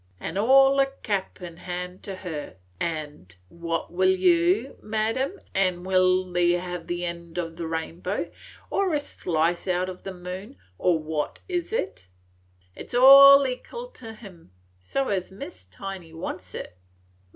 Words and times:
It 0.19 0.33
's 0.35 0.35
all 0.37 0.83
cap 1.03 1.39
in 1.43 1.57
hand 1.57 2.01
to 2.05 2.15
her, 2.15 2.55
an' 2.79 3.27
'What 3.49 3.91
you 3.91 4.73
will, 4.81 4.89
madam,' 4.89 5.39
an' 5.53 5.83
'Will 5.83 6.35
ye 6.35 6.53
have 6.53 6.87
the 6.87 7.05
end 7.05 7.37
o' 7.37 7.49
the 7.49 7.67
rainbow, 7.67 8.31
or 8.71 8.95
a 8.95 8.99
slice 8.99 9.67
out 9.67 9.91
o' 9.91 9.93
the 9.93 10.11
moon, 10.11 10.57
or 10.79 10.97
what 10.97 11.41
is 11.47 11.71
it?' 11.71 12.07
It 12.75 12.89
's 12.89 12.95
all 12.95 13.45
ekal 13.45 13.93
to 13.93 14.15
him, 14.15 14.49
so 14.79 15.09
as 15.09 15.31
Miss 15.31 15.65
Tiny 15.65 16.13
wants 16.13 16.55
it. 16.55 16.75